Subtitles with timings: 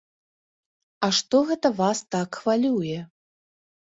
[1.07, 2.97] А што гэта вас так хвалюе?